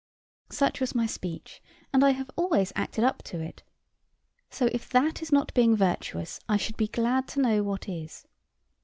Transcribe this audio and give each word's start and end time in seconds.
Such 0.49 0.79
was 0.81 0.95
my 0.95 1.05
speech, 1.05 1.61
and 1.93 2.03
I 2.03 2.09
have 2.13 2.31
always 2.35 2.73
acted 2.75 3.03
up 3.03 3.21
to 3.25 3.39
it; 3.39 3.61
so 4.49 4.67
if 4.71 4.89
that 4.89 5.21
is 5.21 5.31
not 5.31 5.53
being 5.53 5.75
virtuous, 5.75 6.39
I 6.49 6.57
should 6.57 6.75
be 6.75 6.87
glad 6.87 7.27
to 7.27 7.39
know 7.39 7.61
what 7.61 7.87
is. 7.87 8.25